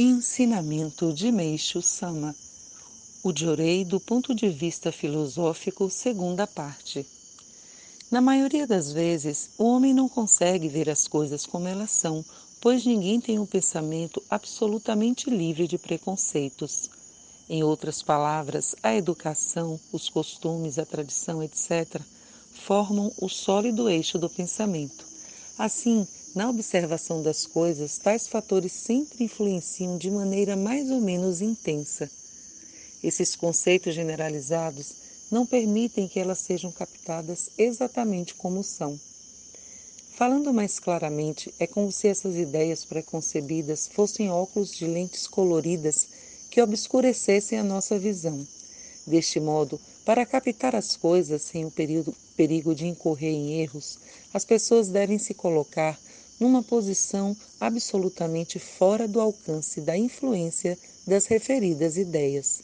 [0.00, 2.32] Ensinamento de Meixo Sama
[3.20, 7.04] O Jorei do ponto de vista filosófico, segunda parte.
[8.08, 12.24] Na maioria das vezes, o homem não consegue ver as coisas como elas são,
[12.60, 16.88] pois ninguém tem um pensamento absolutamente livre de preconceitos.
[17.50, 22.00] Em outras palavras, a educação, os costumes, a tradição, etc.,
[22.52, 25.04] formam o sólido eixo do pensamento.
[25.58, 32.10] Assim, na observação das coisas, tais fatores sempre influenciam de maneira mais ou menos intensa.
[33.02, 34.92] Esses conceitos generalizados
[35.30, 38.98] não permitem que elas sejam captadas exatamente como são.
[40.16, 46.08] Falando mais claramente, é como se essas ideias preconcebidas fossem óculos de lentes coloridas
[46.50, 48.44] que obscurecessem a nossa visão.
[49.06, 53.98] Deste modo, para captar as coisas sem o perigo de incorrer em erros,
[54.34, 55.98] as pessoas devem se colocar
[56.38, 62.60] numa posição absolutamente fora do alcance da influência das referidas ideias.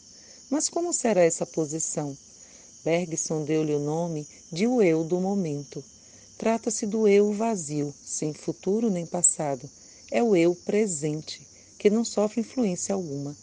[0.49, 2.15] Mas como será essa posição?
[2.83, 5.83] Bergson deu-lhe o nome de o eu do momento.
[6.37, 9.67] Trata-se do eu vazio, sem futuro nem passado.
[10.11, 11.41] É o eu presente,
[11.79, 13.35] que não sofre influência alguma.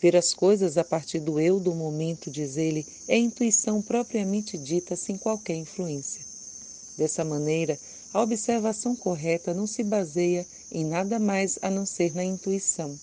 [0.00, 4.96] Ver as coisas a partir do eu do momento, diz ele, é intuição propriamente dita
[4.96, 6.24] sem qualquer influência.
[6.96, 7.78] Dessa maneira,
[8.12, 12.98] a observação correta não se baseia em nada mais a não ser na intuição.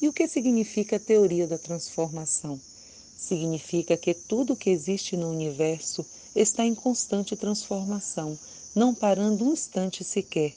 [0.00, 2.58] E o que significa a teoria da transformação?
[3.16, 8.38] Significa que tudo que existe no universo está em constante transformação,
[8.74, 10.54] não parando um instante sequer.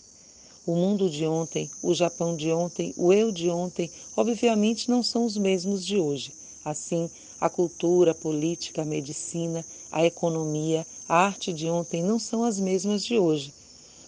[0.65, 5.25] O mundo de ontem, o Japão de ontem, o eu de ontem, obviamente não são
[5.25, 6.33] os mesmos de hoje.
[6.65, 12.43] Assim, a cultura, a política, a medicina, a economia, a arte de ontem não são
[12.43, 13.53] as mesmas de hoje.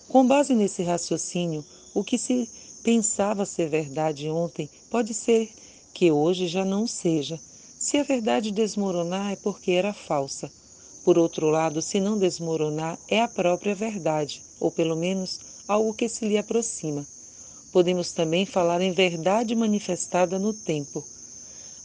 [0.08, 2.50] Com base nesse raciocínio, o que se
[2.84, 5.50] pensava ser verdade ontem pode ser
[5.94, 7.40] que hoje já não seja.
[7.78, 10.52] Se a verdade desmoronar é porque era falsa.
[11.04, 16.10] Por outro lado, se não desmoronar, é a própria verdade, ou pelo menos algo que
[16.10, 17.06] se lhe aproxima.
[17.72, 21.04] Podemos também falar em verdade manifestada no tempo.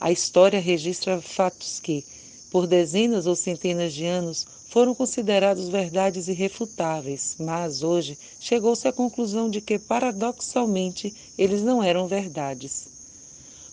[0.00, 2.04] A história registra fatos que,
[2.50, 9.48] por dezenas ou centenas de anos, foram considerados verdades irrefutáveis, mas hoje chegou-se à conclusão
[9.48, 12.88] de que, paradoxalmente, eles não eram verdades.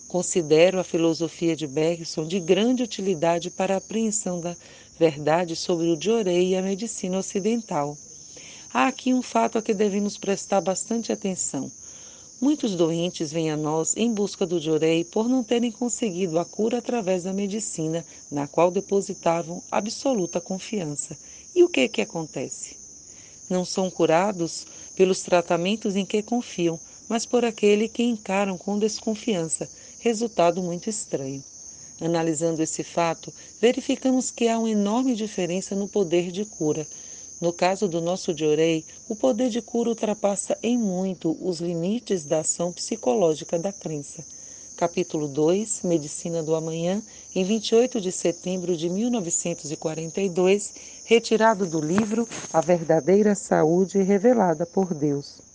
[0.06, 4.54] Considero a filosofia de Bergson de grande utilidade para a apreensão da
[4.96, 7.98] verdade sobre o Diorei e a medicina ocidental.
[8.72, 11.68] Há aqui um fato a que devemos prestar bastante atenção.
[12.42, 16.78] Muitos doentes vêm a nós em busca do Jorei por não terem conseguido a cura
[16.78, 21.16] através da medicina, na qual depositavam absoluta confiança.
[21.54, 22.74] E o que que acontece?
[23.48, 24.66] Não são curados
[24.96, 29.70] pelos tratamentos em que confiam, mas por aquele que encaram com desconfiança,
[30.00, 31.44] resultado muito estranho.
[32.00, 36.84] Analisando esse fato, verificamos que há uma enorme diferença no poder de cura
[37.42, 42.38] no caso do nosso Diorei, o poder de cura ultrapassa em muito os limites da
[42.38, 44.24] ação psicológica da crença.
[44.76, 47.02] Capítulo 2, Medicina do Amanhã,
[47.34, 50.72] em 28 de setembro de 1942,
[51.04, 55.51] retirado do livro A Verdadeira Saúde Revelada por Deus.